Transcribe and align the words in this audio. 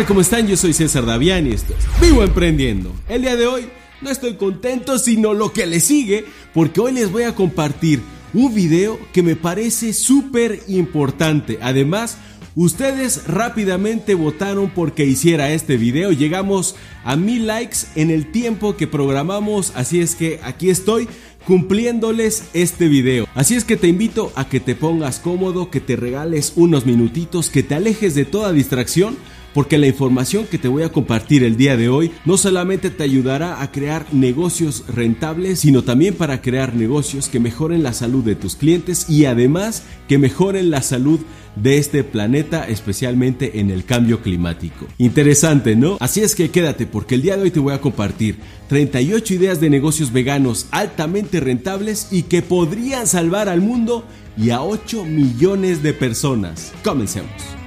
Hola, 0.00 0.06
¿qué 0.06 0.06
tal? 0.06 0.06
¿Cómo 0.06 0.20
están? 0.22 0.46
Yo 0.48 0.56
soy 0.56 0.72
César 0.72 1.04
Davián 1.04 1.46
y 1.46 1.50
esto 1.50 1.74
es 1.78 2.00
Vivo 2.00 2.22
Emprendiendo. 2.22 2.90
El 3.06 3.20
día 3.20 3.36
de 3.36 3.46
hoy 3.46 3.68
no 4.00 4.08
estoy 4.08 4.34
contento, 4.34 4.98
sino 4.98 5.34
lo 5.34 5.52
que 5.52 5.66
le 5.66 5.78
sigue, 5.78 6.24
porque 6.54 6.80
hoy 6.80 6.92
les 6.92 7.12
voy 7.12 7.24
a 7.24 7.34
compartir 7.34 8.00
un 8.32 8.54
video 8.54 8.98
que 9.12 9.22
me 9.22 9.36
parece 9.36 9.92
súper 9.92 10.62
importante. 10.68 11.58
Además, 11.60 12.16
Ustedes 12.56 13.28
rápidamente 13.28 14.14
votaron 14.16 14.70
porque 14.70 15.04
hiciera 15.04 15.52
este 15.52 15.76
video. 15.76 16.10
Llegamos 16.10 16.74
a 17.04 17.14
mil 17.14 17.46
likes 17.46 17.78
en 17.94 18.10
el 18.10 18.32
tiempo 18.32 18.76
que 18.76 18.88
programamos. 18.88 19.72
Así 19.76 20.00
es 20.00 20.16
que 20.16 20.40
aquí 20.42 20.68
estoy 20.68 21.08
cumpliéndoles 21.46 22.48
este 22.52 22.88
video. 22.88 23.28
Así 23.36 23.54
es 23.54 23.62
que 23.62 23.76
te 23.76 23.86
invito 23.86 24.32
a 24.34 24.48
que 24.48 24.58
te 24.58 24.74
pongas 24.74 25.20
cómodo, 25.20 25.70
que 25.70 25.80
te 25.80 25.94
regales 25.94 26.52
unos 26.56 26.86
minutitos, 26.86 27.50
que 27.50 27.62
te 27.62 27.76
alejes 27.76 28.16
de 28.16 28.24
toda 28.24 28.52
distracción 28.52 29.16
porque 29.54 29.78
la 29.78 29.86
información 29.86 30.46
que 30.46 30.58
te 30.58 30.68
voy 30.68 30.82
a 30.82 30.92
compartir 30.92 31.44
el 31.44 31.56
día 31.56 31.76
de 31.76 31.88
hoy 31.88 32.12
no 32.24 32.36
solamente 32.36 32.90
te 32.90 33.02
ayudará 33.02 33.62
a 33.62 33.72
crear 33.72 34.06
negocios 34.12 34.84
rentables, 34.88 35.60
sino 35.60 35.82
también 35.82 36.14
para 36.14 36.42
crear 36.42 36.74
negocios 36.74 37.28
que 37.28 37.40
mejoren 37.40 37.82
la 37.82 37.92
salud 37.92 38.24
de 38.24 38.36
tus 38.36 38.56
clientes 38.56 39.08
y 39.08 39.24
además 39.24 39.84
que 40.08 40.18
mejoren 40.18 40.70
la 40.70 40.82
salud 40.82 41.20
de 41.56 41.78
este 41.78 42.04
planeta, 42.04 42.68
especialmente 42.68 43.60
en 43.60 43.70
el 43.70 43.84
cambio 43.84 44.22
climático. 44.22 44.86
Interesante, 44.98 45.76
¿no? 45.76 45.96
Así 46.00 46.20
es 46.20 46.34
que 46.34 46.50
quédate 46.50 46.86
porque 46.86 47.16
el 47.16 47.22
día 47.22 47.36
de 47.36 47.42
hoy 47.42 47.50
te 47.50 47.60
voy 47.60 47.74
a 47.74 47.80
compartir 47.80 48.38
38 48.68 49.34
ideas 49.34 49.60
de 49.60 49.70
negocios 49.70 50.12
veganos 50.12 50.66
altamente 50.70 51.40
rentables 51.40 52.08
y 52.10 52.22
que 52.22 52.42
podrían 52.42 53.06
salvar 53.06 53.48
al 53.48 53.60
mundo 53.60 54.04
y 54.36 54.50
a 54.50 54.62
8 54.62 55.04
millones 55.04 55.82
de 55.82 55.92
personas. 55.92 56.72
Comencemos. 56.84 57.59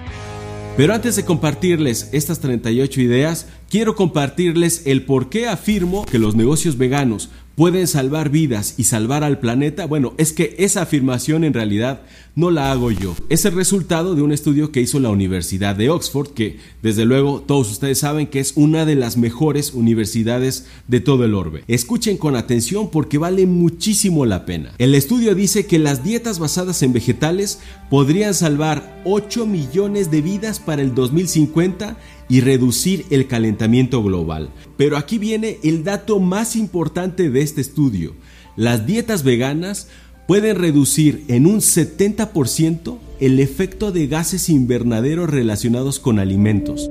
Pero 0.76 0.96
antes 0.96 1.16
de 1.16 1.24
compartirles 1.24 2.10
estas 2.14 2.40
38 2.40 3.00
ideas, 3.00 3.46
quiero 3.70 3.96
compartirles 3.96 4.88
el 4.88 5.06
por 5.06 5.30
qué 5.30 5.48
afirmo 5.48 6.04
que 6.04 6.18
los 6.18 6.34
negocios 6.36 6.80
veganos 6.80 7.30
pueden 7.56 7.88
salvar 7.88 8.30
vidas 8.30 8.76
y 8.78 8.86
salvar 8.86 9.24
al 9.24 9.40
planeta, 9.40 9.86
bueno, 9.86 10.14
es 10.18 10.34
que 10.34 10.56
esa 10.58 10.82
afirmación 10.82 11.44
en 11.44 11.54
realidad 11.54 12.02
no 12.36 12.50
la 12.50 12.72
hago 12.72 12.90
yo. 12.90 13.16
Es 13.30 13.46
el 13.46 13.54
resultado 13.54 14.16
de 14.16 14.24
un 14.24 14.32
estudio 14.32 14.72
que 14.72 14.82
hizo 14.82 15.00
la 15.00 15.10
Universidad 15.10 15.76
de 15.76 15.90
Oxford, 15.92 16.30
que 16.30 16.58
desde 16.82 17.06
luego 17.06 17.42
todos 17.42 17.72
ustedes 17.72 18.00
saben 18.00 18.28
que 18.28 18.40
es 18.40 18.54
una 18.56 18.86
de 18.86 18.96
las 18.96 19.18
mejores 19.18 19.74
universidades 19.74 20.66
de 20.88 21.00
todo 21.00 21.26
el 21.26 21.36
orbe. 21.36 21.64
Escuchen 21.68 22.18
con 22.18 22.36
atención 22.36 22.90
porque 22.90 23.20
vale 23.20 23.46
muchísimo 23.46 24.26
la 24.26 24.46
pena. 24.46 24.72
El 24.80 24.96
estudio 24.96 25.36
dice 25.36 25.68
que 25.68 25.78
las 25.78 26.04
dietas 26.04 26.40
basadas 26.40 26.82
en 26.82 26.94
vegetales 26.94 27.60
podrían 27.90 28.34
salvar 28.34 29.02
8 29.06 29.46
millones 29.46 30.10
de 30.10 30.22
vidas 30.22 30.60
para 30.60 30.82
el 30.82 30.96
2050 30.96 31.98
y 32.34 32.42
reducir 32.42 33.06
el 33.12 33.28
calentamiento 33.28 34.02
global. 34.02 34.50
Pero 34.76 34.98
aquí 34.98 35.20
viene 35.20 35.60
el 35.62 35.84
dato 35.84 36.20
más 36.20 36.56
importante 36.56 37.30
de 37.30 37.44
este 37.44 37.62
estudio. 37.62 38.16
Las 38.56 38.88
dietas 38.88 39.22
veganas 39.24 39.88
pueden 40.28 40.56
reducir 40.56 41.26
en 41.28 41.46
un 41.46 41.60
70% 41.60 42.98
el 43.20 43.40
efecto 43.40 43.92
de 43.92 44.08
gases 44.08 44.50
invernaderos 44.50 45.30
relacionados 45.30 46.00
con 46.00 46.18
alimentos. 46.18 46.90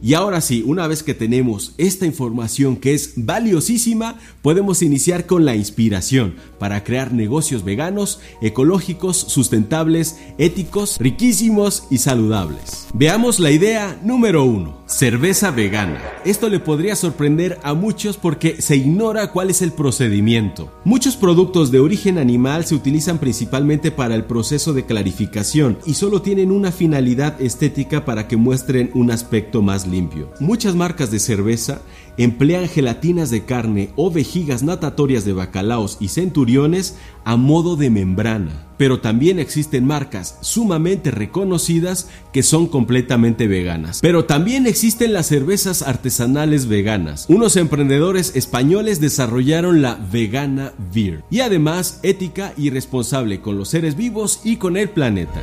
Y 0.00 0.14
ahora 0.14 0.40
sí, 0.40 0.62
una 0.64 0.86
vez 0.86 1.02
que 1.02 1.14
tenemos 1.14 1.74
esta 1.76 2.06
información 2.06 2.76
que 2.76 2.94
es 2.94 3.14
valiosísima, 3.16 4.16
podemos 4.42 4.82
iniciar 4.82 5.26
con 5.26 5.44
la 5.44 5.56
inspiración 5.56 6.36
para 6.60 6.84
crear 6.84 7.12
negocios 7.12 7.64
veganos, 7.64 8.20
ecológicos, 8.40 9.16
sustentables, 9.16 10.16
éticos, 10.38 10.98
riquísimos 11.00 11.84
y 11.90 11.98
saludables. 11.98 12.86
Veamos 12.94 13.40
la 13.40 13.50
idea 13.50 13.98
número 14.04 14.44
uno, 14.44 14.78
cerveza 14.86 15.50
vegana. 15.50 16.00
Esto 16.24 16.48
le 16.48 16.60
podría 16.60 16.94
sorprender 16.94 17.58
a 17.64 17.74
muchos 17.74 18.16
porque 18.16 18.62
se 18.62 18.76
ignora 18.76 19.32
cuál 19.32 19.50
es 19.50 19.62
el 19.62 19.72
procedimiento. 19.72 20.72
Muchos 20.84 21.16
productos 21.16 21.72
de 21.72 21.80
origen 21.80 22.18
animal 22.18 22.64
se 22.64 22.76
utilizan 22.76 23.18
principalmente 23.18 23.90
para 23.90 24.14
el 24.14 24.24
proceso 24.24 24.72
de 24.72 24.86
clarificación 24.86 25.78
y 25.86 25.94
solo 25.94 26.22
tienen 26.22 26.52
una 26.52 26.70
finalidad 26.70 27.40
estética 27.40 28.04
para 28.04 28.28
que 28.28 28.36
muestren 28.36 28.90
un 28.94 29.10
aspecto 29.10 29.60
más 29.60 29.87
limpio. 29.90 30.30
Muchas 30.40 30.74
marcas 30.74 31.10
de 31.10 31.18
cerveza 31.18 31.82
emplean 32.18 32.68
gelatinas 32.68 33.30
de 33.30 33.44
carne 33.44 33.90
o 33.96 34.10
vejigas 34.10 34.62
natatorias 34.62 35.24
de 35.24 35.32
bacalaos 35.32 35.96
y 36.00 36.08
centuriones 36.08 36.96
a 37.24 37.36
modo 37.36 37.76
de 37.76 37.90
membrana. 37.90 38.66
Pero 38.76 39.00
también 39.00 39.38
existen 39.38 39.84
marcas 39.84 40.38
sumamente 40.40 41.10
reconocidas 41.10 42.08
que 42.32 42.42
son 42.42 42.66
completamente 42.66 43.48
veganas. 43.48 44.00
Pero 44.00 44.24
también 44.24 44.66
existen 44.66 45.12
las 45.12 45.26
cervezas 45.26 45.82
artesanales 45.82 46.66
veganas. 46.66 47.26
Unos 47.28 47.56
emprendedores 47.56 48.36
españoles 48.36 49.00
desarrollaron 49.00 49.82
la 49.82 49.94
vegana 49.94 50.72
beer 50.92 51.24
y 51.30 51.40
además 51.40 52.00
ética 52.02 52.52
y 52.56 52.70
responsable 52.70 53.40
con 53.40 53.56
los 53.58 53.68
seres 53.68 53.96
vivos 53.96 54.40
y 54.44 54.56
con 54.56 54.76
el 54.76 54.90
planeta. 54.90 55.42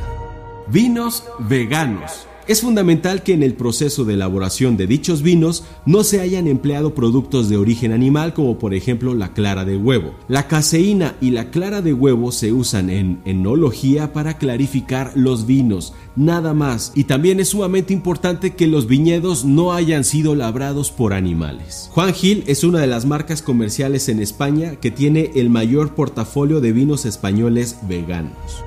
Vinos 0.68 1.24
veganos 1.38 2.26
es 2.48 2.60
fundamental 2.60 3.22
que 3.22 3.32
en 3.32 3.42
el 3.42 3.54
proceso 3.54 4.04
de 4.04 4.14
elaboración 4.14 4.76
de 4.76 4.86
dichos 4.86 5.22
vinos 5.22 5.64
no 5.84 6.04
se 6.04 6.20
hayan 6.20 6.46
empleado 6.46 6.94
productos 6.94 7.48
de 7.48 7.56
origen 7.56 7.92
animal 7.92 8.34
como 8.34 8.58
por 8.58 8.74
ejemplo 8.74 9.14
la 9.14 9.32
clara 9.32 9.64
de 9.64 9.76
huevo. 9.76 10.14
La 10.28 10.46
caseína 10.46 11.16
y 11.20 11.30
la 11.30 11.50
clara 11.50 11.82
de 11.82 11.92
huevo 11.92 12.32
se 12.32 12.52
usan 12.52 12.90
en 12.90 13.20
enología 13.24 14.12
para 14.12 14.38
clarificar 14.38 15.12
los 15.14 15.46
vinos, 15.46 15.92
nada 16.14 16.54
más. 16.54 16.92
Y 16.94 17.04
también 17.04 17.40
es 17.40 17.48
sumamente 17.48 17.92
importante 17.92 18.54
que 18.54 18.66
los 18.66 18.86
viñedos 18.86 19.44
no 19.44 19.72
hayan 19.72 20.04
sido 20.04 20.34
labrados 20.34 20.90
por 20.90 21.14
animales. 21.14 21.88
Juan 21.92 22.14
Gil 22.14 22.44
es 22.46 22.64
una 22.64 22.80
de 22.80 22.86
las 22.86 23.06
marcas 23.06 23.42
comerciales 23.42 24.08
en 24.08 24.20
España 24.20 24.76
que 24.76 24.90
tiene 24.90 25.32
el 25.34 25.50
mayor 25.50 25.94
portafolio 25.94 26.60
de 26.60 26.72
vinos 26.72 27.06
españoles 27.06 27.78
veganos. 27.88 28.64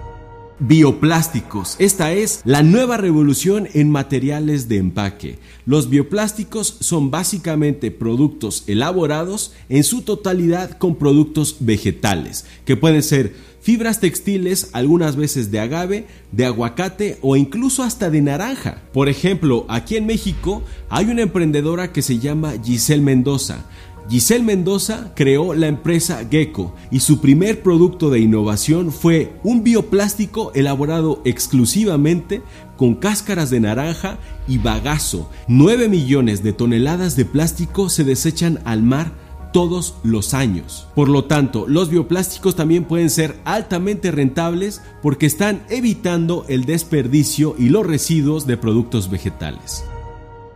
Bioplásticos. 0.62 1.78
Esta 1.80 2.12
es 2.12 2.42
la 2.44 2.64
nueva 2.64 2.98
revolución 2.98 3.70
en 3.74 3.90
materiales 3.90 4.68
de 4.68 4.76
empaque. 4.76 5.40
Los 5.66 5.90
bioplásticos 5.90 6.76
son 6.82 7.12
básicamente 7.12 7.92
productos 7.92 8.66
elaborados 8.68 9.54
en 9.70 9.86
su 9.86 10.02
totalidad 10.02 10.78
con 10.78 10.98
productos 10.98 11.58
vegetales, 11.62 12.46
que 12.66 12.76
pueden 12.76 13.04
ser 13.04 13.34
fibras 13.62 14.02
textiles, 14.02 14.70
algunas 14.74 15.16
veces 15.16 15.50
de 15.50 15.62
agave, 15.62 16.08
de 16.34 16.46
aguacate 16.46 17.20
o 17.22 17.38
incluso 17.38 17.84
hasta 17.84 18.10
de 18.10 18.22
naranja. 18.22 18.82
Por 18.92 19.08
ejemplo, 19.08 19.66
aquí 19.70 19.96
en 19.96 20.08
México 20.08 20.62
hay 20.90 21.06
una 21.06 21.22
emprendedora 21.22 21.94
que 21.94 22.02
se 22.02 22.20
llama 22.20 22.54
Giselle 22.62 23.02
Mendoza. 23.02 23.66
Giselle 24.10 24.44
Mendoza 24.44 25.12
creó 25.16 25.54
la 25.54 25.68
empresa 25.68 26.26
Gecko 26.30 26.74
y 26.90 27.02
su 27.02 27.22
primer 27.22 27.62
producto 27.62 28.10
de 28.10 28.20
innovación 28.20 28.92
fue 28.92 29.34
un 29.44 29.64
bioplástico 29.64 30.52
elaborado 30.56 31.22
exclusivamente 31.26 32.42
con 32.76 32.96
cáscaras 32.96 33.52
de 33.52 33.60
naranja 33.60 34.18
y 34.48 34.58
bagazo. 34.58 35.30
9 35.48 35.90
millones 35.90 36.42
de 36.42 36.54
toneladas 36.54 37.16
de 37.16 37.26
plástico 37.26 37.88
se 37.90 38.04
desechan 38.04 38.60
al 38.66 38.82
mar 38.82 39.12
todos 39.54 39.96
los 40.04 40.34
años. 40.34 40.88
Por 40.96 41.10
lo 41.10 41.26
tanto, 41.26 41.66
los 41.68 41.90
bioplásticos 41.90 42.56
también 42.56 42.86
pueden 42.86 43.10
ser 43.10 43.40
altamente 43.46 44.10
rentables 44.10 44.82
porque 45.04 45.28
están 45.28 45.62
evitando 45.70 46.46
el 46.48 46.66
desperdicio 46.66 47.56
y 47.58 47.70
los 47.70 47.86
residuos 47.86 48.48
de 48.48 48.58
productos 48.58 49.10
vegetales. 49.10 49.84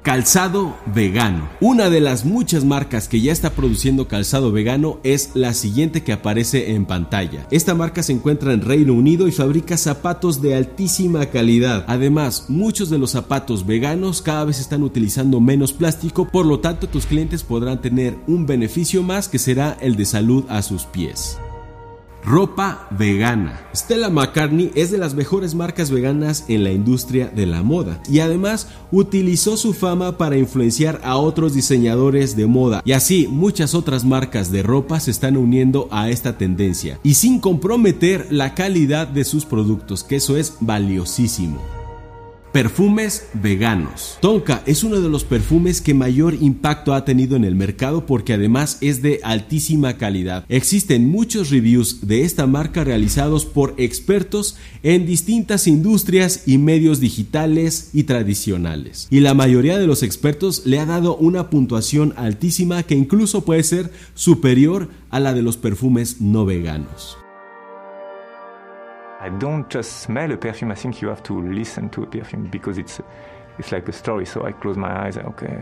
Calzado 0.04 0.76
vegano. 0.86 1.48
Una 1.62 1.90
de 1.90 2.02
las 2.02 2.26
muchas 2.26 2.66
marcas 2.66 3.08
que 3.08 3.22
ya 3.22 3.32
está 3.32 3.52
produciendo 3.52 4.10
calzado 4.10 4.52
vegano 4.52 5.00
es 5.04 5.32
la 5.34 5.54
siguiente 5.54 6.04
que 6.04 6.12
aparece 6.12 6.74
en 6.74 6.86
pantalla. 6.86 7.48
Esta 7.52 7.74
marca 7.74 8.04
se 8.04 8.12
encuentra 8.12 8.52
en 8.52 8.60
Reino 8.60 8.94
Unido 8.94 9.30
y 9.30 9.32
fabrica 9.32 9.78
zapatos 9.78 10.42
de 10.42 10.56
altísima 10.56 11.28
calidad. 11.28 11.86
Además, 11.88 12.48
muchos 12.50 12.90
de 12.90 12.98
los 12.98 13.12
zapatos 13.12 13.66
veganos 13.66 14.22
cada 14.22 14.44
vez 14.44 14.60
están 14.60 14.84
utilizando 14.84 15.40
menos 15.40 15.72
plástico, 15.72 16.28
por 16.28 16.46
lo 16.46 16.60
tanto 16.60 16.90
tus 16.90 17.06
clientes 17.06 17.42
podrán 17.42 17.80
tener 17.80 18.18
un 18.28 18.46
beneficio 18.46 19.04
más 19.04 19.30
que 19.30 19.40
será 19.40 19.78
el 19.80 19.96
de 19.96 20.04
salud 20.04 20.44
a 20.50 20.64
sus 20.64 20.84
pies. 20.84 21.38
Ropa 22.26 22.88
vegana. 22.90 23.60
Stella 23.76 24.10
McCartney 24.10 24.72
es 24.76 24.92
de 24.92 24.98
las 24.98 25.14
mejores 25.14 25.56
marcas 25.56 25.92
veganas 25.92 26.46
en 26.48 26.64
la 26.64 26.72
industria 26.72 27.28
de 27.28 27.46
la 27.46 27.64
moda 27.64 28.00
y 28.10 28.20
además 28.20 28.70
utilizó 28.92 29.58
su 29.58 29.74
fama 29.74 30.18
para 30.18 30.38
influenciar 30.38 31.02
a 31.04 31.18
otros 31.18 31.54
diseñadores 31.54 32.38
de 32.38 32.48
moda 32.48 32.82
y 32.86 32.94
así 32.94 33.28
muchas 33.28 33.76
otras 33.76 34.06
marcas 34.06 34.52
de 34.52 34.64
ropa 34.64 35.02
se 35.02 35.12
están 35.12 35.36
uniendo 35.36 35.90
a 35.92 36.10
esta 36.10 36.38
tendencia 36.38 36.98
y 37.04 37.16
sin 37.16 37.40
comprometer 37.40 38.28
la 38.30 38.56
calidad 38.56 39.08
de 39.08 39.26
sus 39.26 39.46
productos, 39.46 40.04
que 40.04 40.16
eso 40.16 40.38
es 40.38 40.56
valiosísimo. 40.62 41.83
Perfumes 42.54 43.30
veganos. 43.34 44.20
Tonka 44.22 44.62
es 44.68 44.84
uno 44.84 45.02
de 45.02 45.10
los 45.10 45.24
perfumes 45.24 45.82
que 45.82 45.96
mayor 45.96 46.36
impacto 46.36 46.94
ha 46.94 47.04
tenido 47.04 47.36
en 47.36 47.46
el 47.46 47.56
mercado 47.56 48.06
porque 48.06 48.34
además 48.34 48.78
es 48.82 49.02
de 49.02 49.22
altísima 49.24 49.98
calidad. 49.98 50.46
Existen 50.50 51.10
muchos 51.10 51.50
reviews 51.50 52.08
de 52.08 52.22
esta 52.22 52.46
marca 52.46 52.84
realizados 52.84 53.48
por 53.48 53.74
expertos 53.78 54.56
en 54.84 55.08
distintas 55.08 55.66
industrias 55.66 56.44
y 56.46 56.60
medios 56.60 57.00
digitales 57.00 57.90
y 57.92 58.04
tradicionales. 58.04 59.08
Y 59.10 59.22
la 59.22 59.34
mayoría 59.34 59.80
de 59.80 59.88
los 59.88 60.04
expertos 60.04 60.62
le 60.68 60.78
ha 60.78 60.86
dado 60.86 61.16
una 61.16 61.50
puntuación 61.50 62.14
altísima 62.18 62.84
que 62.84 62.94
incluso 62.94 63.46
puede 63.46 63.64
ser 63.64 63.92
superior 64.14 64.90
a 65.10 65.20
la 65.20 65.34
de 65.34 65.42
los 65.42 65.58
perfumes 65.58 66.22
no 66.22 66.46
veganos. 66.46 67.18
I 69.24 69.30
don't 69.30 69.70
just 69.70 70.02
smell 70.02 70.34
a 70.34 70.36
perfume. 70.36 70.72
I 70.72 70.76
think 70.76 71.02
you 71.02 71.08
have 71.08 71.24
to 71.24 71.42
listen 71.42 71.90
to 71.92 72.04
a 72.04 72.06
perfume 72.06 72.50
because 72.50 72.78
it's 72.78 73.00
it's 73.58 73.72
like 73.72 73.88
a 73.88 73.94
story. 73.94 74.26
So 74.26 74.44
I 74.44 74.52
close 74.52 74.76
my 74.76 75.06
eyes. 75.06 75.16
Okay. 75.16 75.58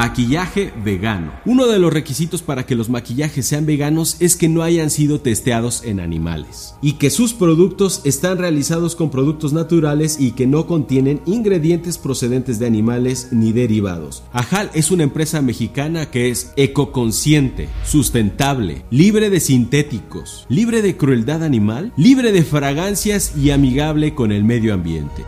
Maquillaje 0.00 0.72
vegano. 0.82 1.30
Uno 1.44 1.66
de 1.66 1.78
los 1.78 1.92
requisitos 1.92 2.40
para 2.40 2.64
que 2.64 2.74
los 2.74 2.88
maquillajes 2.88 3.44
sean 3.44 3.66
veganos 3.66 4.16
es 4.20 4.34
que 4.34 4.48
no 4.48 4.62
hayan 4.62 4.88
sido 4.88 5.20
testeados 5.20 5.84
en 5.84 6.00
animales 6.00 6.74
y 6.80 6.94
que 6.94 7.10
sus 7.10 7.34
productos 7.34 8.00
están 8.04 8.38
realizados 8.38 8.96
con 8.96 9.10
productos 9.10 9.52
naturales 9.52 10.18
y 10.18 10.30
que 10.30 10.46
no 10.46 10.66
contienen 10.66 11.20
ingredientes 11.26 11.98
procedentes 11.98 12.58
de 12.58 12.66
animales 12.66 13.28
ni 13.30 13.52
derivados. 13.52 14.22
Ajal 14.32 14.70
es 14.72 14.90
una 14.90 15.02
empresa 15.02 15.42
mexicana 15.42 16.10
que 16.10 16.30
es 16.30 16.54
ecoconsciente, 16.56 17.68
sustentable, 17.84 18.86
libre 18.90 19.28
de 19.28 19.40
sintéticos, 19.40 20.46
libre 20.48 20.80
de 20.80 20.96
crueldad 20.96 21.44
animal, 21.44 21.92
libre 21.98 22.32
de 22.32 22.42
fragancias 22.42 23.36
y 23.36 23.50
amigable 23.50 24.14
con 24.14 24.32
el 24.32 24.44
medio 24.44 24.72
ambiente. 24.72 25.26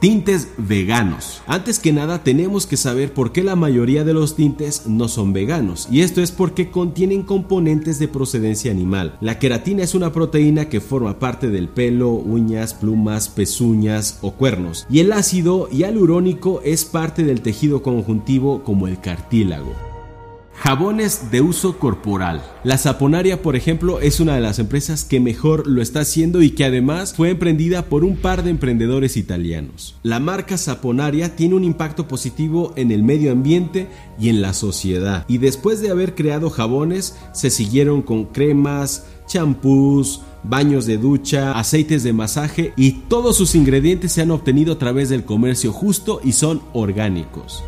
Tintes 0.00 0.48
veganos. 0.56 1.42
Antes 1.46 1.78
que 1.78 1.92
nada 1.92 2.24
tenemos 2.24 2.66
que 2.66 2.78
saber 2.78 3.12
por 3.12 3.32
qué 3.32 3.44
la 3.44 3.54
mayoría 3.54 4.02
de 4.02 4.14
los 4.14 4.34
tintes 4.34 4.86
no 4.86 5.08
son 5.08 5.34
veganos 5.34 5.88
y 5.90 6.00
esto 6.00 6.22
es 6.22 6.32
porque 6.32 6.70
contienen 6.70 7.22
componentes 7.22 7.98
de 7.98 8.08
procedencia 8.08 8.70
animal. 8.70 9.18
La 9.20 9.38
queratina 9.38 9.82
es 9.82 9.94
una 9.94 10.10
proteína 10.10 10.70
que 10.70 10.80
forma 10.80 11.18
parte 11.18 11.50
del 11.50 11.68
pelo, 11.68 12.12
uñas, 12.12 12.72
plumas, 12.72 13.28
pezuñas 13.28 14.18
o 14.22 14.30
cuernos 14.30 14.86
y 14.88 15.00
el 15.00 15.12
ácido 15.12 15.68
hialurónico 15.68 16.62
es 16.64 16.86
parte 16.86 17.22
del 17.22 17.42
tejido 17.42 17.82
conjuntivo 17.82 18.62
como 18.64 18.88
el 18.88 19.00
cartílago. 19.00 19.89
Jabones 20.62 21.30
de 21.30 21.40
uso 21.40 21.78
corporal. 21.78 22.44
La 22.64 22.76
Saponaria, 22.76 23.40
por 23.40 23.56
ejemplo, 23.56 23.98
es 24.00 24.20
una 24.20 24.34
de 24.34 24.42
las 24.42 24.58
empresas 24.58 25.04
que 25.04 25.18
mejor 25.18 25.66
lo 25.66 25.80
está 25.80 26.00
haciendo 26.00 26.42
y 26.42 26.50
que 26.50 26.66
además 26.66 27.14
fue 27.14 27.30
emprendida 27.30 27.86
por 27.86 28.04
un 28.04 28.18
par 28.18 28.44
de 28.44 28.50
emprendedores 28.50 29.16
italianos. 29.16 29.96
La 30.02 30.20
marca 30.20 30.58
Saponaria 30.58 31.34
tiene 31.34 31.54
un 31.54 31.64
impacto 31.64 32.06
positivo 32.06 32.74
en 32.76 32.90
el 32.90 33.02
medio 33.02 33.32
ambiente 33.32 33.88
y 34.18 34.28
en 34.28 34.42
la 34.42 34.52
sociedad. 34.52 35.24
Y 35.28 35.38
después 35.38 35.80
de 35.80 35.88
haber 35.88 36.14
creado 36.14 36.50
jabones, 36.50 37.16
se 37.32 37.48
siguieron 37.48 38.02
con 38.02 38.26
cremas, 38.26 39.06
champús, 39.26 40.20
baños 40.42 40.84
de 40.84 40.98
ducha, 40.98 41.58
aceites 41.58 42.02
de 42.02 42.12
masaje 42.12 42.74
y 42.76 42.92
todos 43.08 43.34
sus 43.34 43.54
ingredientes 43.54 44.12
se 44.12 44.20
han 44.20 44.30
obtenido 44.30 44.74
a 44.74 44.78
través 44.78 45.08
del 45.08 45.24
comercio 45.24 45.72
justo 45.72 46.20
y 46.22 46.32
son 46.32 46.60
orgánicos. 46.74 47.64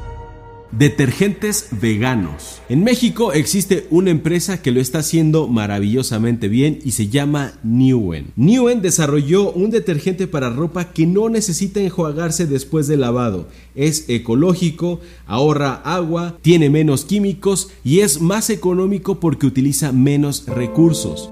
Detergentes 0.72 1.69
veganos. 1.70 2.62
En 2.70 2.82
México 2.82 3.34
existe 3.34 3.86
una 3.90 4.08
empresa 4.08 4.62
que 4.62 4.70
lo 4.70 4.80
está 4.80 5.00
haciendo 5.00 5.46
maravillosamente 5.46 6.48
bien 6.48 6.78
y 6.82 6.92
se 6.92 7.08
llama 7.08 7.52
Newen. 7.62 8.32
Newen 8.36 8.80
desarrolló 8.80 9.52
un 9.52 9.70
detergente 9.70 10.26
para 10.26 10.48
ropa 10.48 10.86
que 10.94 11.06
no 11.06 11.28
necesita 11.28 11.80
enjuagarse 11.80 12.46
después 12.46 12.86
de 12.86 12.96
lavado. 12.96 13.48
Es 13.74 14.08
ecológico, 14.08 15.00
ahorra 15.26 15.74
agua, 15.84 16.38
tiene 16.40 16.70
menos 16.70 17.04
químicos 17.04 17.70
y 17.84 18.00
es 18.00 18.22
más 18.22 18.48
económico 18.48 19.20
porque 19.20 19.44
utiliza 19.44 19.92
menos 19.92 20.46
recursos. 20.46 21.30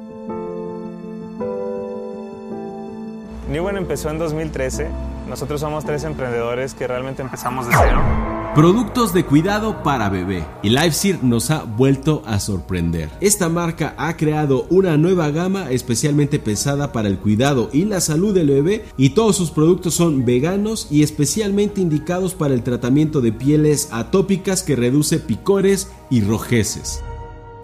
Newen 3.50 3.78
empezó 3.78 4.10
en 4.10 4.18
2013. 4.18 4.88
Nosotros 5.30 5.62
somos 5.62 5.86
tres 5.86 6.04
emprendedores 6.04 6.74
que 6.74 6.86
realmente 6.86 7.22
empezamos 7.22 7.66
de 7.66 7.72
cero. 7.74 8.39
Productos 8.54 9.14
de 9.14 9.24
cuidado 9.24 9.84
para 9.84 10.08
bebé. 10.08 10.44
Y 10.64 10.70
LifeSeer 10.70 11.22
nos 11.22 11.52
ha 11.52 11.62
vuelto 11.62 12.24
a 12.26 12.40
sorprender. 12.40 13.08
Esta 13.20 13.48
marca 13.48 13.94
ha 13.96 14.16
creado 14.16 14.66
una 14.70 14.96
nueva 14.96 15.30
gama 15.30 15.70
especialmente 15.70 16.40
pensada 16.40 16.90
para 16.90 17.06
el 17.06 17.20
cuidado 17.20 17.70
y 17.72 17.84
la 17.84 18.00
salud 18.00 18.34
del 18.34 18.48
bebé 18.48 18.86
y 18.96 19.10
todos 19.10 19.36
sus 19.36 19.52
productos 19.52 19.94
son 19.94 20.24
veganos 20.24 20.88
y 20.90 21.04
especialmente 21.04 21.80
indicados 21.80 22.34
para 22.34 22.52
el 22.52 22.64
tratamiento 22.64 23.20
de 23.20 23.32
pieles 23.32 23.88
atópicas 23.92 24.64
que 24.64 24.74
reduce 24.74 25.20
picores 25.20 25.88
y 26.10 26.20
rojeces. 26.20 27.04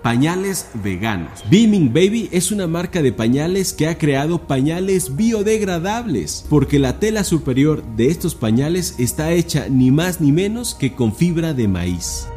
Pañales 0.06 0.68
veganos. 0.84 1.42
Beaming 1.50 1.92
Baby 1.92 2.28
es 2.30 2.52
una 2.52 2.68
marca 2.68 3.02
de 3.02 3.10
pañales 3.10 3.72
que 3.72 3.88
ha 3.88 3.98
creado 3.98 4.46
pañales 4.46 5.16
biodegradables, 5.16 6.46
porque 6.48 6.78
la 6.78 7.00
tela 7.00 7.24
superior 7.24 7.82
de 7.96 8.06
estos 8.06 8.36
pañales 8.36 8.94
está 9.00 9.32
hecha 9.32 9.66
ni 9.68 9.90
más 9.90 10.20
ni 10.20 10.30
menos 10.30 10.76
que 10.76 10.94
con 10.94 11.12
fibra 11.12 11.54
de 11.54 11.66
maíz. 11.66 12.28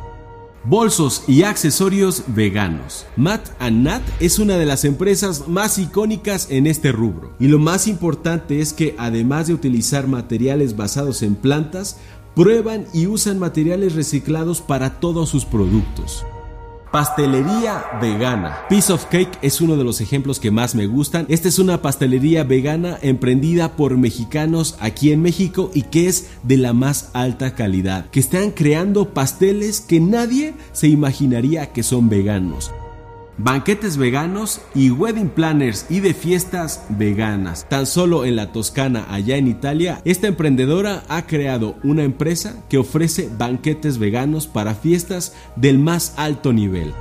Bolsos 0.63 1.25
y 1.27 1.43
accesorios 1.43 2.23
veganos. 2.29 3.05
Matt 3.15 3.51
Nat 3.61 4.01
es 4.19 4.39
una 4.39 4.57
de 4.57 4.65
las 4.65 4.83
empresas 4.83 5.47
más 5.47 5.77
icónicas 5.77 6.49
en 6.49 6.65
este 6.65 6.91
rubro. 6.91 7.35
Y 7.39 7.49
lo 7.49 7.59
más 7.59 7.85
importante 7.85 8.61
es 8.61 8.73
que 8.73 8.95
además 8.97 9.45
de 9.45 9.53
utilizar 9.53 10.07
materiales 10.07 10.75
basados 10.75 11.21
en 11.21 11.35
plantas, 11.35 11.97
prueban 12.35 12.87
y 12.95 13.05
usan 13.05 13.37
materiales 13.37 13.93
reciclados 13.93 14.59
para 14.59 14.99
todos 14.99 15.29
sus 15.29 15.45
productos. 15.45 16.25
Pastelería 16.91 17.83
vegana. 18.01 18.61
Piece 18.67 18.91
of 18.91 19.05
Cake 19.05 19.37
es 19.43 19.61
uno 19.61 19.77
de 19.77 19.83
los 19.83 20.01
ejemplos 20.01 20.39
que 20.39 20.49
más 20.49 20.73
me 20.73 20.87
gustan. 20.87 21.27
Esta 21.29 21.47
es 21.47 21.59
una 21.59 21.83
pastelería 21.83 22.43
vegana 22.43 22.97
emprendida 23.03 23.75
por 23.75 23.95
mexicanos 23.97 24.75
aquí 24.79 25.11
en 25.11 25.21
México 25.21 25.69
y 25.73 25.83
que 25.83 26.07
es 26.07 26.31
de 26.41 26.57
la 26.57 26.73
más 26.73 27.11
alta 27.13 27.53
calidad. 27.53 28.09
Que 28.09 28.19
están 28.19 28.49
creando 28.49 29.13
pasteles 29.13 29.81
que 29.81 29.99
nadie 29.99 30.55
se 30.71 30.87
imaginaría 30.87 31.71
que 31.71 31.83
son 31.83 32.09
veganos 32.09 32.71
banquetes 33.39 33.97
veganos 33.97 34.61
y 34.75 34.91
wedding 34.91 35.29
planners 35.29 35.85
y 35.89 36.01
de 36.01 36.13
fiestas 36.13 36.85
veganas. 36.89 37.67
Tan 37.69 37.85
solo 37.85 38.25
en 38.25 38.35
la 38.35 38.51
Toscana, 38.51 39.07
allá 39.09 39.37
en 39.37 39.47
Italia, 39.47 40.01
esta 40.05 40.27
emprendedora 40.27 41.03
ha 41.07 41.25
creado 41.25 41.75
una 41.83 42.03
empresa 42.03 42.55
que 42.69 42.77
ofrece 42.77 43.29
banquetes 43.37 43.97
veganos 43.97 44.47
para 44.47 44.75
fiestas 44.75 45.33
del 45.55 45.79
más 45.79 46.13
alto 46.17 46.53
nivel. 46.53 46.93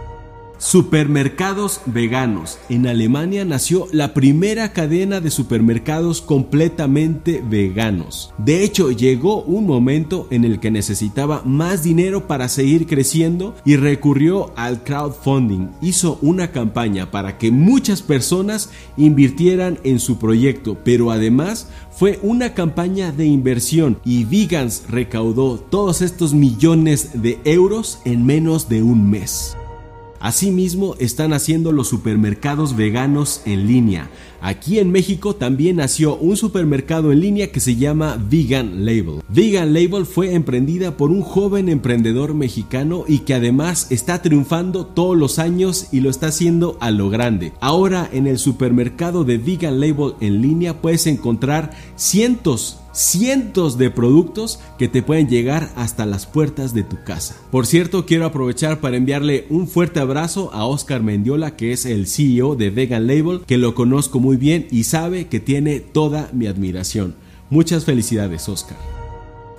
Supermercados 0.60 1.80
veganos. 1.86 2.58
En 2.68 2.88
Alemania 2.88 3.44
nació 3.44 3.86
la 3.92 4.12
primera 4.12 4.72
cadena 4.72 5.20
de 5.20 5.30
supermercados 5.30 6.20
completamente 6.20 7.44
veganos. 7.48 8.34
De 8.38 8.64
hecho, 8.64 8.90
llegó 8.90 9.42
un 9.42 9.66
momento 9.66 10.26
en 10.32 10.44
el 10.44 10.58
que 10.58 10.72
necesitaba 10.72 11.42
más 11.44 11.84
dinero 11.84 12.26
para 12.26 12.48
seguir 12.48 12.88
creciendo 12.88 13.54
y 13.64 13.76
recurrió 13.76 14.52
al 14.56 14.82
crowdfunding. 14.82 15.68
Hizo 15.80 16.18
una 16.22 16.50
campaña 16.50 17.12
para 17.12 17.38
que 17.38 17.52
muchas 17.52 18.02
personas 18.02 18.70
invirtieran 18.96 19.78
en 19.84 20.00
su 20.00 20.18
proyecto, 20.18 20.76
pero 20.82 21.12
además 21.12 21.68
fue 21.92 22.18
una 22.20 22.54
campaña 22.54 23.12
de 23.12 23.26
inversión 23.26 24.00
y 24.04 24.24
Vegans 24.24 24.82
recaudó 24.88 25.58
todos 25.58 26.02
estos 26.02 26.34
millones 26.34 27.22
de 27.22 27.38
euros 27.44 28.00
en 28.04 28.26
menos 28.26 28.68
de 28.68 28.82
un 28.82 29.08
mes. 29.08 29.56
Asimismo, 30.20 30.96
están 30.98 31.32
haciendo 31.32 31.70
los 31.72 31.88
supermercados 31.88 32.76
veganos 32.76 33.42
en 33.44 33.66
línea. 33.66 34.10
Aquí 34.40 34.78
en 34.78 34.92
México 34.92 35.34
también 35.34 35.76
nació 35.76 36.16
un 36.16 36.36
supermercado 36.36 37.12
en 37.12 37.20
línea 37.20 37.50
que 37.50 37.60
se 37.60 37.76
llama 37.76 38.22
Vegan 38.30 38.84
Label. 38.84 39.22
Vegan 39.28 39.72
Label 39.72 40.06
fue 40.06 40.34
emprendida 40.34 40.96
por 40.96 41.10
un 41.10 41.22
joven 41.22 41.68
emprendedor 41.68 42.34
mexicano 42.34 43.04
y 43.08 43.20
que 43.20 43.34
además 43.34 43.88
está 43.90 44.22
triunfando 44.22 44.86
todos 44.86 45.16
los 45.16 45.38
años 45.38 45.88
y 45.92 46.00
lo 46.00 46.10
está 46.10 46.28
haciendo 46.28 46.76
a 46.80 46.90
lo 46.90 47.10
grande. 47.10 47.52
Ahora 47.60 48.08
en 48.12 48.26
el 48.26 48.38
supermercado 48.38 49.24
de 49.24 49.38
Vegan 49.38 49.80
Label 49.80 50.14
en 50.20 50.40
línea 50.40 50.80
puedes 50.80 51.06
encontrar 51.06 51.72
cientos 51.96 52.78
cientos 52.98 53.78
de 53.78 53.90
productos 53.90 54.58
que 54.76 54.88
te 54.88 55.02
pueden 55.02 55.28
llegar 55.28 55.70
hasta 55.76 56.04
las 56.04 56.26
puertas 56.26 56.74
de 56.74 56.82
tu 56.82 56.96
casa. 57.04 57.36
Por 57.52 57.64
cierto, 57.64 58.06
quiero 58.06 58.26
aprovechar 58.26 58.80
para 58.80 58.96
enviarle 58.96 59.46
un 59.50 59.68
fuerte 59.68 60.00
abrazo 60.00 60.50
a 60.52 60.66
Oscar 60.66 61.02
Mendiola, 61.02 61.54
que 61.54 61.72
es 61.72 61.86
el 61.86 62.08
CEO 62.08 62.56
de 62.56 62.70
Vegan 62.70 63.06
Label, 63.06 63.42
que 63.46 63.56
lo 63.56 63.74
conozco 63.76 64.18
muy 64.18 64.27
bien 64.36 64.66
y 64.70 64.84
sabe 64.84 65.26
que 65.28 65.40
tiene 65.40 65.80
toda 65.80 66.30
mi 66.32 66.46
admiración. 66.46 67.14
Muchas 67.50 67.84
felicidades, 67.84 68.48
Oscar. 68.48 68.76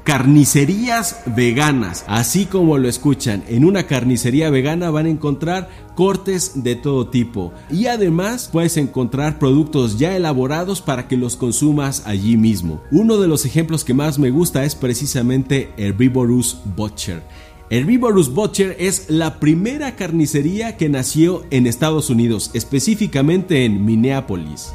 carnicerías 0.03 1.21
veganas. 1.35 2.03
Así 2.07 2.45
como 2.45 2.77
lo 2.79 2.87
escuchan, 2.87 3.43
en 3.47 3.63
una 3.63 3.83
carnicería 3.83 4.49
vegana 4.49 4.89
van 4.89 5.05
a 5.05 5.09
encontrar 5.09 5.69
cortes 5.95 6.63
de 6.63 6.75
todo 6.75 7.09
tipo 7.09 7.53
y 7.69 7.87
además 7.87 8.49
puedes 8.51 8.77
encontrar 8.77 9.37
productos 9.37 9.99
ya 9.99 10.15
elaborados 10.15 10.81
para 10.81 11.07
que 11.07 11.15
los 11.17 11.35
consumas 11.35 12.07
allí 12.07 12.37
mismo. 12.37 12.81
Uno 12.91 13.17
de 13.17 13.27
los 13.27 13.45
ejemplos 13.45 13.83
que 13.83 13.93
más 13.93 14.17
me 14.17 14.31
gusta 14.31 14.63
es 14.63 14.73
precisamente 14.73 15.71
Herbivorous 15.77 16.57
Butcher. 16.75 17.21
Herbivorous 17.71 18.33
Butcher 18.33 18.75
es 18.79 19.11
la 19.11 19.39
primera 19.39 19.95
carnicería 19.95 20.75
que 20.75 20.89
nació 20.89 21.43
en 21.51 21.67
Estados 21.67 22.09
Unidos, 22.09 22.49
específicamente 22.55 23.63
en 23.63 23.85
Minneapolis. 23.85 24.71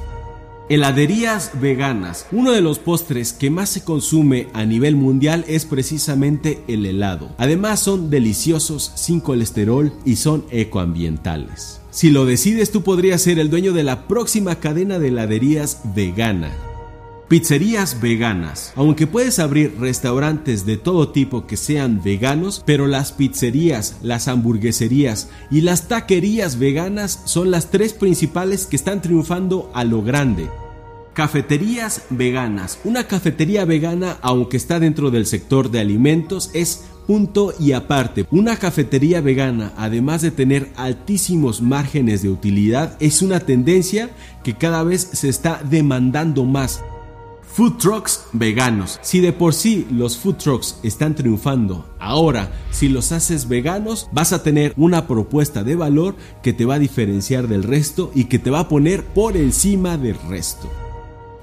Heladerías 0.68 1.60
veganas. 1.60 2.28
Uno 2.30 2.52
de 2.52 2.60
los 2.60 2.78
postres 2.78 3.32
que 3.32 3.50
más 3.50 3.70
se 3.70 3.82
consume 3.82 4.46
a 4.52 4.64
nivel 4.64 4.94
mundial 4.94 5.44
es 5.48 5.64
precisamente 5.64 6.62
el 6.68 6.86
helado. 6.86 7.34
Además 7.36 7.80
son 7.80 8.10
deliciosos, 8.10 8.92
sin 8.94 9.18
colesterol 9.18 9.92
y 10.04 10.14
son 10.14 10.44
ecoambientales. 10.52 11.80
Si 11.90 12.10
lo 12.10 12.26
decides 12.26 12.70
tú 12.70 12.82
podrías 12.82 13.22
ser 13.22 13.40
el 13.40 13.50
dueño 13.50 13.72
de 13.72 13.82
la 13.82 14.06
próxima 14.06 14.60
cadena 14.60 15.00
de 15.00 15.08
heladerías 15.08 15.80
vegana. 15.96 16.52
Pizzerías 17.28 18.02
veganas. 18.02 18.74
Aunque 18.76 19.06
puedes 19.06 19.38
abrir 19.38 19.76
restaurantes 19.80 20.66
de 20.66 20.76
todo 20.76 21.08
tipo 21.08 21.46
que 21.46 21.56
sean 21.56 22.02
veganos, 22.04 22.62
pero 22.66 22.86
las 22.86 23.12
pizzerías, 23.12 23.96
las 24.02 24.28
hamburgueserías 24.28 25.30
y 25.50 25.62
las 25.62 25.88
taquerías 25.88 26.58
veganas 26.58 27.22
son 27.24 27.50
las 27.50 27.70
tres 27.70 27.94
principales 27.94 28.66
que 28.66 28.76
están 28.76 29.00
triunfando 29.00 29.70
a 29.74 29.84
lo 29.84 30.02
grande. 30.02 30.50
Cafeterías 31.14 32.02
veganas. 32.10 32.78
Una 32.84 33.04
cafetería 33.04 33.64
vegana, 33.64 34.18
aunque 34.20 34.58
está 34.58 34.78
dentro 34.78 35.10
del 35.10 35.24
sector 35.24 35.70
de 35.70 35.80
alimentos, 35.80 36.50
es 36.52 36.84
punto 37.06 37.54
y 37.58 37.72
aparte. 37.72 38.26
Una 38.30 38.56
cafetería 38.56 39.20
vegana, 39.22 39.72
además 39.78 40.20
de 40.22 40.30
tener 40.30 40.70
altísimos 40.76 41.62
márgenes 41.62 42.22
de 42.22 42.28
utilidad, 42.28 42.96
es 43.00 43.22
una 43.22 43.40
tendencia 43.40 44.10
que 44.42 44.54
cada 44.54 44.82
vez 44.82 45.08
se 45.12 45.28
está 45.28 45.62
demandando 45.62 46.44
más. 46.44 46.82
Food 47.54 47.76
trucks 47.78 48.26
veganos. 48.32 48.98
Si 49.00 49.20
de 49.20 49.32
por 49.32 49.54
sí 49.54 49.86
los 49.88 50.18
food 50.18 50.38
trucks 50.38 50.80
están 50.82 51.14
triunfando, 51.14 51.88
ahora 52.00 52.50
si 52.72 52.88
los 52.88 53.12
haces 53.12 53.46
veganos 53.46 54.08
vas 54.10 54.32
a 54.32 54.42
tener 54.42 54.74
una 54.76 55.06
propuesta 55.06 55.62
de 55.62 55.76
valor 55.76 56.16
que 56.42 56.52
te 56.52 56.64
va 56.64 56.74
a 56.74 56.78
diferenciar 56.80 57.46
del 57.46 57.62
resto 57.62 58.10
y 58.12 58.24
que 58.24 58.40
te 58.40 58.50
va 58.50 58.58
a 58.58 58.68
poner 58.68 59.04
por 59.04 59.36
encima 59.36 59.96
del 59.96 60.16
resto. 60.28 60.68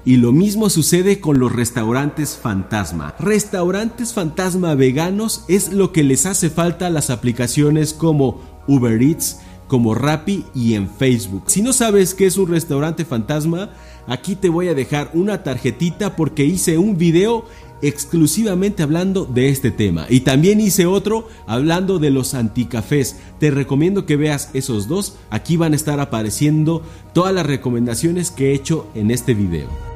Y 0.04 0.18
lo 0.18 0.32
mismo 0.32 0.68
sucede 0.68 1.18
con 1.18 1.38
los 1.38 1.50
restaurantes 1.50 2.36
fantasma. 2.36 3.14
Restaurantes 3.18 4.12
fantasma 4.12 4.74
veganos 4.74 5.46
es 5.48 5.72
lo 5.72 5.92
que 5.92 6.02
les 6.02 6.26
hace 6.26 6.50
falta 6.50 6.88
a 6.88 6.90
las 6.90 7.08
aplicaciones 7.08 7.94
como 7.94 8.42
Uber 8.66 9.00
Eats, 9.00 9.38
como 9.72 9.94
Rappi 9.94 10.44
y 10.54 10.74
en 10.74 10.86
Facebook. 10.86 11.44
Si 11.46 11.62
no 11.62 11.72
sabes 11.72 12.12
qué 12.12 12.26
es 12.26 12.36
un 12.36 12.50
restaurante 12.50 13.06
fantasma, 13.06 13.70
aquí 14.06 14.34
te 14.34 14.50
voy 14.50 14.68
a 14.68 14.74
dejar 14.74 15.10
una 15.14 15.42
tarjetita 15.42 16.14
porque 16.14 16.44
hice 16.44 16.76
un 16.76 16.98
video 16.98 17.46
exclusivamente 17.80 18.82
hablando 18.82 19.24
de 19.24 19.48
este 19.48 19.70
tema 19.70 20.04
y 20.10 20.20
también 20.20 20.60
hice 20.60 20.84
otro 20.84 21.26
hablando 21.46 21.98
de 21.98 22.10
los 22.10 22.34
anticafés. 22.34 23.16
Te 23.40 23.50
recomiendo 23.50 24.04
que 24.04 24.16
veas 24.16 24.50
esos 24.52 24.88
dos, 24.88 25.16
aquí 25.30 25.56
van 25.56 25.72
a 25.72 25.76
estar 25.76 26.00
apareciendo 26.00 26.82
todas 27.14 27.32
las 27.32 27.46
recomendaciones 27.46 28.30
que 28.30 28.50
he 28.50 28.54
hecho 28.54 28.88
en 28.94 29.10
este 29.10 29.32
video. 29.32 29.91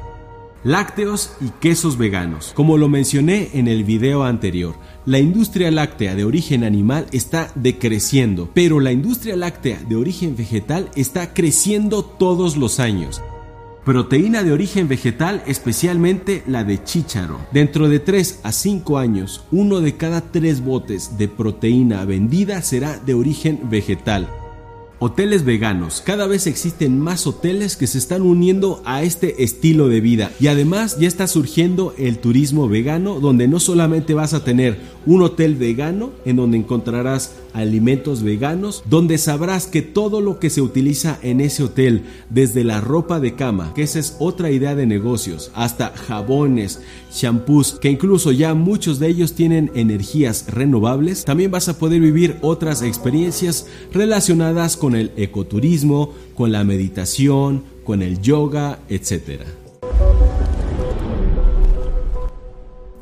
Lácteos 0.67 1.31
y 1.39 1.47
quesos 1.61 1.97
veganos. 1.97 2.51
Como 2.53 2.77
lo 2.77 2.89
mencioné 2.89 3.51
en 3.53 3.69
el 3.69 3.85
video 3.85 4.25
anterior, 4.25 4.75
la 5.05 5.17
industria 5.17 5.71
láctea 5.71 6.13
de 6.13 6.25
origen 6.25 6.65
animal 6.65 7.07
está 7.13 7.53
decreciendo, 7.55 8.49
pero 8.53 8.81
la 8.81 8.91
industria 8.91 9.37
láctea 9.37 9.81
de 9.87 9.95
origen 9.95 10.35
vegetal 10.35 10.91
está 10.97 11.33
creciendo 11.33 12.03
todos 12.03 12.57
los 12.57 12.81
años. 12.81 13.21
Proteína 13.85 14.43
de 14.43 14.51
origen 14.51 14.89
vegetal, 14.89 15.41
especialmente 15.47 16.43
la 16.47 16.65
de 16.65 16.83
chícharo. 16.83 17.39
Dentro 17.53 17.87
de 17.87 17.99
3 17.99 18.41
a 18.43 18.51
5 18.51 18.97
años, 18.97 19.45
uno 19.53 19.79
de 19.79 19.95
cada 19.95 20.19
3 20.19 20.65
botes 20.65 21.17
de 21.17 21.29
proteína 21.29 22.03
vendida 22.03 22.61
será 22.61 22.99
de 22.99 23.13
origen 23.13 23.69
vegetal. 23.69 24.27
Hoteles 24.99 25.45
veganos. 25.45 26.01
Cada 26.03 26.25
vez 26.25 26.47
existen 26.47 26.99
más 26.99 27.27
hoteles 27.27 27.77
que 27.77 27.85
se 27.85 27.99
están 27.99 28.23
uniendo 28.23 28.81
a 28.83 29.03
este 29.03 29.43
estilo 29.43 29.89
de 29.89 30.01
vida. 30.01 30.31
Y 30.39 30.47
además 30.47 30.97
ya 30.99 31.07
está 31.07 31.27
surgiendo 31.27 31.93
el 31.99 32.17
turismo 32.17 32.67
vegano 32.67 33.19
donde 33.19 33.47
no 33.47 33.59
solamente 33.59 34.15
vas 34.15 34.33
a 34.33 34.43
tener 34.43 34.79
un 35.05 35.21
hotel 35.21 35.55
vegano 35.55 36.09
en 36.25 36.37
donde 36.37 36.57
encontrarás 36.57 37.35
alimentos 37.57 38.23
veganos, 38.23 38.83
donde 38.89 39.17
sabrás 39.17 39.65
que 39.65 39.81
todo 39.81 40.21
lo 40.21 40.39
que 40.39 40.49
se 40.49 40.61
utiliza 40.61 41.17
en 41.21 41.41
ese 41.41 41.63
hotel, 41.63 42.03
desde 42.29 42.63
la 42.63 42.81
ropa 42.81 43.19
de 43.19 43.35
cama, 43.35 43.73
que 43.73 43.83
esa 43.83 43.99
es 43.99 44.15
otra 44.19 44.51
idea 44.51 44.75
de 44.75 44.85
negocios, 44.85 45.51
hasta 45.55 45.89
jabones, 45.89 46.79
shampoos, 47.11 47.79
que 47.79 47.89
incluso 47.89 48.31
ya 48.31 48.53
muchos 48.53 48.99
de 48.99 49.07
ellos 49.07 49.33
tienen 49.33 49.71
energías 49.73 50.45
renovables, 50.53 51.25
también 51.25 51.51
vas 51.51 51.67
a 51.67 51.77
poder 51.79 51.99
vivir 51.99 52.37
otras 52.41 52.81
experiencias 52.83 53.67
relacionadas 53.91 54.77
con 54.77 54.95
el 54.95 55.11
ecoturismo, 55.17 56.13
con 56.35 56.51
la 56.51 56.63
meditación, 56.63 57.63
con 57.83 58.01
el 58.01 58.21
yoga, 58.21 58.79
etc. 58.89 59.41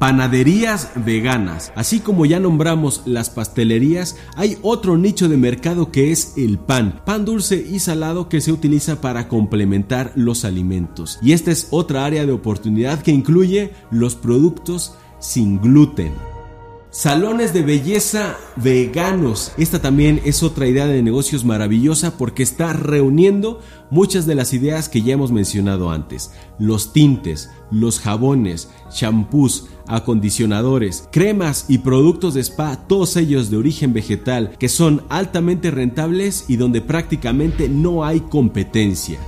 Panaderías 0.06 0.92
veganas. 1.04 1.74
Así 1.76 2.00
como 2.00 2.28
ya 2.28 2.40
nombramos 2.40 3.02
las 3.08 3.32
pastelerías, 3.32 4.18
hay 4.36 4.60
otro 4.62 5.00
nicho 5.00 5.28
de 5.30 5.36
mercado 5.36 5.92
que 5.92 6.12
es 6.12 6.34
el 6.38 6.60
pan. 6.60 7.02
Pan 7.08 7.26
dulce 7.26 7.56
y 7.68 7.80
salado 7.80 8.30
que 8.30 8.40
se 8.40 8.52
utiliza 8.52 9.02
para 9.02 9.28
complementar 9.28 10.12
los 10.14 10.46
alimentos. 10.46 11.18
Y 11.24 11.34
esta 11.34 11.50
es 11.50 11.70
otra 11.72 12.06
área 12.06 12.28
de 12.28 12.34
oportunidad 12.34 13.02
que 13.02 13.10
incluye 13.10 13.72
los 13.90 14.14
productos 14.14 14.94
sin 15.18 15.60
gluten. 15.60 16.14
Salones 16.92 17.52
de 17.52 17.62
belleza 17.62 18.38
veganos. 18.56 19.52
Esta 19.58 19.82
también 19.82 20.22
es 20.24 20.44
otra 20.44 20.66
idea 20.66 20.86
de 20.86 21.04
negocios 21.04 21.44
maravillosa 21.44 22.18
porque 22.18 22.42
está 22.42 22.72
reuniendo 22.72 23.60
muchas 23.90 24.26
de 24.26 24.36
las 24.36 24.54
ideas 24.54 24.88
que 24.88 25.02
ya 25.02 25.16
hemos 25.16 25.34
mencionado 25.34 25.90
antes. 25.92 26.32
Los 26.58 26.94
tintes, 26.94 27.50
los 27.70 28.00
jabones, 28.00 28.70
shampoos, 28.94 29.68
acondicionadores, 29.88 31.08
cremas 31.12 31.65
y 31.68 31.80
productos 31.80 32.34
de 32.34 32.42
spa, 32.42 32.88
todos 32.88 33.18
ellos 33.18 33.50
de 33.50 33.58
origen 33.58 33.94
vegetal 33.94 34.56
que 34.60 34.70
son 34.70 35.04
altamente 35.10 35.72
rentables 35.72 36.46
y 36.48 36.58
donde 36.58 36.82
prácticamente 36.82 37.70
no 37.70 38.06
hay 38.06 38.22
competencia. 38.22 39.20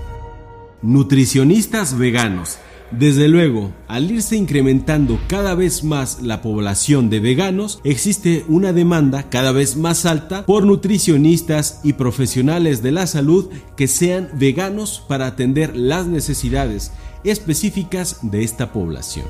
Nutricionistas 0.82 1.98
veganos. 1.98 2.58
Desde 2.92 3.28
luego, 3.28 3.74
al 3.90 4.10
irse 4.10 4.38
incrementando 4.38 5.20
cada 5.28 5.56
vez 5.56 5.84
más 5.84 6.22
la 6.22 6.42
población 6.42 7.10
de 7.10 7.20
veganos, 7.20 7.82
existe 7.84 8.46
una 8.48 8.72
demanda 8.72 9.24
cada 9.30 9.52
vez 9.52 9.76
más 9.76 10.06
alta 10.06 10.46
por 10.46 10.66
nutricionistas 10.66 11.82
y 11.84 11.94
profesionales 11.94 12.82
de 12.82 12.92
la 12.92 13.06
salud 13.06 13.50
que 13.76 13.88
sean 13.88 14.30
veganos 14.36 15.04
para 15.06 15.28
atender 15.28 15.76
las 15.76 16.08
necesidades 16.08 16.94
específicas 17.26 18.20
de 18.22 18.44
esta 18.44 18.72
población. 18.72 19.26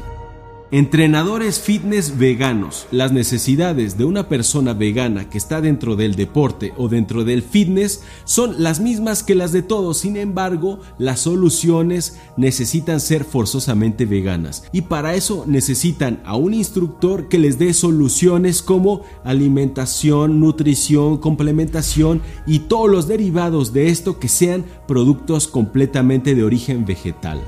Entrenadores 0.69 1.61
fitness 1.61 2.17
veganos. 2.17 2.87
Las 2.91 3.13
necesidades 3.13 3.97
de 3.97 4.03
una 4.03 4.27
persona 4.27 4.73
vegana 4.73 5.29
que 5.29 5.37
está 5.37 5.61
dentro 5.61 5.95
del 5.95 6.15
deporte 6.15 6.73
o 6.75 6.89
dentro 6.89 7.23
del 7.23 7.41
fitness 7.41 8.03
son 8.25 8.61
las 8.61 8.81
mismas 8.81 9.23
que 9.23 9.33
las 9.33 9.53
de 9.53 9.61
todos. 9.61 9.99
Sin 9.99 10.17
embargo, 10.17 10.81
las 10.97 11.21
soluciones 11.21 12.19
necesitan 12.35 12.99
ser 12.99 13.23
forzosamente 13.23 14.05
veganas. 14.05 14.65
Y 14.73 14.81
para 14.81 15.15
eso 15.15 15.45
necesitan 15.47 16.19
a 16.25 16.35
un 16.35 16.53
instructor 16.53 17.29
que 17.29 17.39
les 17.39 17.57
dé 17.57 17.73
soluciones 17.73 18.61
como 18.61 19.03
alimentación, 19.23 20.41
nutrición, 20.41 21.19
complementación 21.19 22.21
y 22.45 22.59
todos 22.59 22.91
los 22.91 23.07
derivados 23.07 23.71
de 23.71 23.87
esto 23.87 24.19
que 24.19 24.27
sean 24.27 24.65
productos 24.85 25.47
completamente 25.47 26.35
de 26.35 26.43
origen 26.43 26.85
vegetal. 26.85 27.39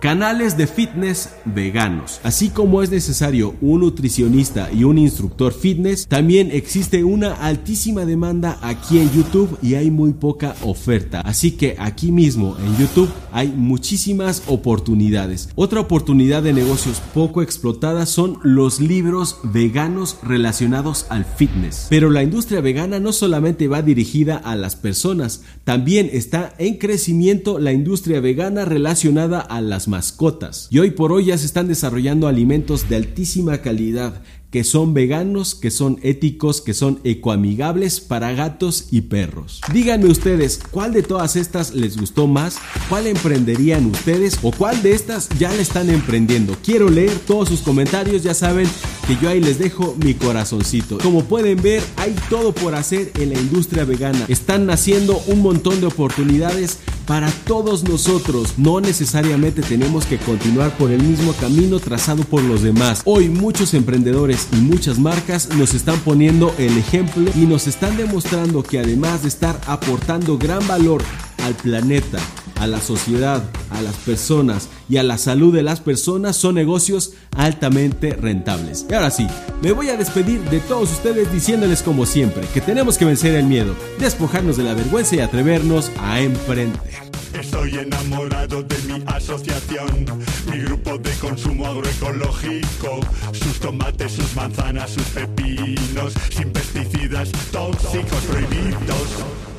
Canales 0.00 0.58
de 0.58 0.66
fitness 0.66 1.30
veganos. 1.46 2.20
Así 2.22 2.50
como 2.50 2.82
es 2.82 2.90
necesario 2.90 3.54
un 3.62 3.80
nutricionista 3.80 4.70
y 4.70 4.84
un 4.84 4.98
instructor 4.98 5.54
fitness, 5.54 6.06
también 6.06 6.50
existe 6.52 7.02
una 7.02 7.32
altísima 7.32 8.04
demanda 8.04 8.58
aquí 8.60 8.98
en 8.98 9.10
YouTube 9.10 9.58
y 9.62 9.74
hay 9.74 9.90
muy 9.90 10.12
poca 10.12 10.54
oferta. 10.62 11.22
Así 11.22 11.52
que 11.52 11.76
aquí 11.78 12.12
mismo 12.12 12.56
en 12.58 12.76
YouTube 12.76 13.08
hay 13.32 13.48
muchísimas 13.48 14.42
oportunidades. 14.48 15.48
Otra 15.54 15.80
oportunidad 15.80 16.42
de 16.42 16.52
negocios 16.52 17.00
poco 17.14 17.40
explotada 17.40 18.04
son 18.04 18.38
los 18.42 18.80
libros 18.80 19.38
veganos 19.44 20.18
relacionados 20.22 21.06
al 21.08 21.24
fitness. 21.24 21.86
Pero 21.88 22.10
la 22.10 22.22
industria 22.22 22.60
vegana 22.60 23.00
no 23.00 23.12
solamente 23.12 23.66
va 23.66 23.82
dirigida 23.82 24.36
a 24.36 24.56
las 24.56 24.76
personas, 24.76 25.42
también 25.64 26.10
está 26.12 26.54
en 26.58 26.76
crecimiento 26.76 27.58
la 27.58 27.72
industria 27.72 28.20
vegana 28.20 28.64
relacionada 28.64 29.40
a 29.40 29.60
las 29.60 29.85
mascotas. 29.88 30.68
Y 30.70 30.78
hoy 30.78 30.90
por 30.90 31.12
hoy 31.12 31.26
ya 31.26 31.38
se 31.38 31.46
están 31.46 31.68
desarrollando 31.68 32.28
alimentos 32.28 32.88
de 32.88 32.96
altísima 32.96 33.58
calidad 33.58 34.22
que 34.50 34.64
son 34.64 34.94
veganos, 34.94 35.54
que 35.54 35.70
son 35.70 35.98
éticos, 36.02 36.62
que 36.62 36.72
son 36.72 37.00
ecoamigables 37.04 38.00
para 38.00 38.32
gatos 38.32 38.86
y 38.90 39.02
perros. 39.02 39.60
Díganme 39.72 40.06
ustedes, 40.06 40.60
¿cuál 40.70 40.94
de 40.94 41.02
todas 41.02 41.36
estas 41.36 41.74
les 41.74 41.98
gustó 41.98 42.26
más? 42.26 42.56
¿Cuál 42.88 43.06
emprenderían 43.06 43.84
ustedes? 43.84 44.38
¿O 44.42 44.52
cuál 44.52 44.82
de 44.82 44.92
estas 44.92 45.28
ya 45.38 45.52
le 45.52 45.60
están 45.60 45.90
emprendiendo? 45.90 46.56
Quiero 46.64 46.88
leer 46.88 47.18
todos 47.26 47.48
sus 47.50 47.60
comentarios, 47.60 48.22
ya 48.22 48.34
saben 48.34 48.66
que 49.06 49.16
yo 49.20 49.28
ahí 49.28 49.40
les 49.40 49.58
dejo 49.58 49.94
mi 50.02 50.14
corazoncito. 50.14 50.98
Como 50.98 51.24
pueden 51.24 51.60
ver, 51.60 51.82
hay 51.96 52.14
todo 52.30 52.52
por 52.54 52.74
hacer 52.76 53.12
en 53.16 53.34
la 53.34 53.38
industria 53.38 53.84
vegana. 53.84 54.24
Están 54.28 54.64
naciendo 54.64 55.20
un 55.26 55.42
montón 55.42 55.80
de 55.80 55.86
oportunidades 55.88 56.78
para 57.06 57.30
todos 57.46 57.84
nosotros. 57.84 58.54
No 58.56 58.80
necesariamente 58.80 59.62
tenemos 59.62 60.04
que 60.06 60.18
continuar 60.18 60.76
por 60.76 60.90
el 60.90 61.02
mismo 61.02 61.32
camino 61.34 61.78
trazado 61.78 62.24
por 62.24 62.42
los 62.42 62.62
demás. 62.62 63.02
Hoy 63.04 63.28
muchos 63.28 63.74
emprendedores 63.74 64.48
y 64.52 64.56
muchas 64.56 64.98
marcas 64.98 65.48
nos 65.56 65.74
están 65.74 65.98
poniendo 66.00 66.54
el 66.58 66.76
ejemplo 66.76 67.30
y 67.34 67.46
nos 67.46 67.66
están 67.66 67.96
demostrando 67.96 68.62
que 68.62 68.78
además 68.78 69.22
de 69.22 69.28
estar 69.28 69.60
aportando 69.66 70.38
gran 70.38 70.66
valor 70.66 71.02
al 71.46 71.54
planeta, 71.54 72.18
a 72.60 72.66
la 72.66 72.80
sociedad, 72.80 73.42
a 73.70 73.80
las 73.80 73.94
personas 73.96 74.68
y 74.88 74.96
a 74.96 75.02
la 75.02 75.16
salud 75.16 75.54
de 75.54 75.62
las 75.62 75.80
personas 75.80 76.36
son 76.36 76.56
negocios 76.56 77.12
altamente 77.36 78.14
rentables. 78.14 78.84
Y 78.90 78.94
ahora 78.94 79.10
sí, 79.10 79.26
me 79.62 79.72
voy 79.72 79.88
a 79.88 79.96
despedir 79.96 80.40
de 80.50 80.60
todos 80.60 80.90
ustedes 80.90 81.32
diciéndoles 81.32 81.82
como 81.82 82.04
siempre 82.04 82.46
que 82.52 82.60
tenemos 82.60 82.98
que 82.98 83.04
vencer 83.04 83.34
el 83.34 83.46
miedo, 83.46 83.74
despojarnos 83.98 84.56
de 84.56 84.64
la 84.64 84.74
vergüenza 84.74 85.16
y 85.16 85.20
atrevernos 85.20 85.90
a 86.00 86.20
emprender. 86.20 86.80
Estoy 87.32 87.78
enamorado 87.78 88.62
de 88.62 88.76
mi 88.88 89.04
asociación, 89.06 90.06
mi 90.50 90.58
grupo 90.58 90.96
de 90.98 91.10
consumo 91.12 91.66
agroecológico, 91.66 93.00
sus 93.32 93.60
tomates, 93.60 94.12
sus 94.12 94.34
manzanas, 94.34 94.90
sus 94.90 95.04
pepinos, 95.04 96.14
sin 96.30 96.50
pesticidas 96.50 97.30
tóxicos 97.52 98.22
prohibidos. 98.24 99.55